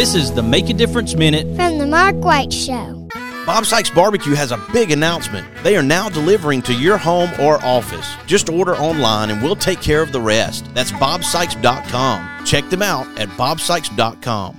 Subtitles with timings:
[0.00, 3.06] This is the Make a Difference Minute from the Mark White Show.
[3.44, 5.46] Bob Sykes Barbecue has a big announcement.
[5.62, 8.16] They are now delivering to your home or office.
[8.24, 10.74] Just order online and we'll take care of the rest.
[10.74, 12.46] That's bobsykes.com.
[12.46, 14.58] Check them out at bobsykes.com.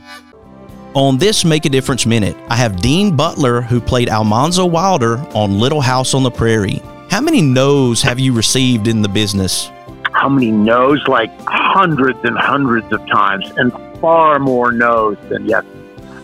[0.94, 5.60] On this Make a Difference Minute, I have Dean Butler, who played Almanzo Wilder on
[5.60, 6.84] Little House on the Prairie.
[7.10, 9.72] How many no's have you received in the business?
[10.12, 11.02] How many no's?
[11.08, 13.72] Like hundreds and hundreds of times, and
[14.02, 15.64] far more no's than yes.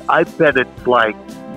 [0.09, 1.15] I bet it's like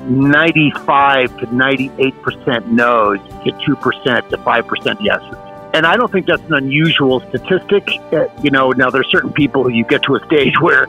[0.09, 5.35] 95 to 98% no's to 2% to 5% yeses.
[5.73, 7.89] And I don't think that's an unusual statistic.
[8.13, 10.87] Uh, you know, now there's certain people who you get to a stage where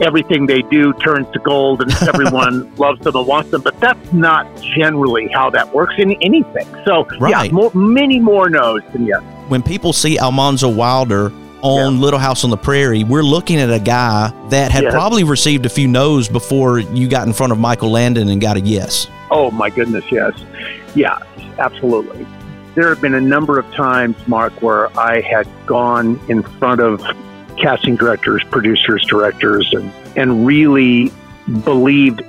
[0.00, 4.12] everything they do turns to gold and everyone loves them and wants them, but that's
[4.12, 6.66] not generally how that works in anything.
[6.84, 7.46] So, Right.
[7.46, 9.22] yeah, more, many more no's than yes.
[9.48, 11.30] When people see Almanzo Wilder
[11.62, 12.00] on Yeah.
[12.00, 15.68] Little House on the Prairie, we're looking at a guy that had probably received a
[15.68, 19.06] few no's before you got in front of Michael Landon and got a yes.
[19.30, 20.32] Oh my goodness, yes.
[20.94, 21.18] Yeah,
[21.58, 22.26] absolutely.
[22.74, 27.00] There have been a number of times, Mark, where I had gone in front of
[27.56, 31.12] casting directors, producers, directors, and, and really
[31.64, 32.22] believed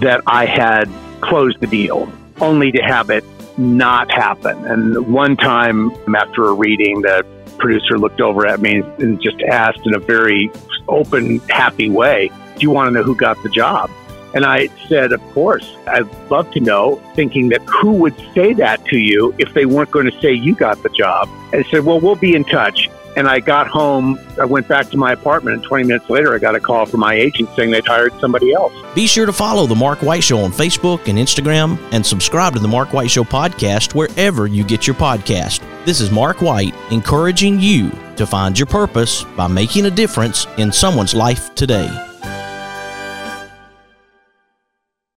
[0.00, 0.88] that I had
[1.20, 3.24] closed the deal, only to have it
[3.58, 4.56] not happen.
[4.66, 7.26] And one time after a reading, the
[7.58, 10.50] producer looked over at me and just asked in a very
[10.88, 13.90] open, happy way, Do you want to know who got the job?
[14.34, 18.84] And I said, Of course, I'd love to know, thinking that who would say that
[18.86, 21.28] to you if they weren't going to say you got the job?
[21.52, 22.88] And I said, Well, we'll be in touch.
[23.16, 26.38] And I got home, I went back to my apartment, and 20 minutes later, I
[26.38, 28.72] got a call from my agent saying they'd hired somebody else.
[28.94, 32.60] Be sure to follow The Mark White Show on Facebook and Instagram and subscribe to
[32.60, 35.67] The Mark White Show podcast wherever you get your podcast.
[35.84, 40.72] This is Mark White encouraging you to find your purpose by making a difference in
[40.72, 42.07] someone's life today.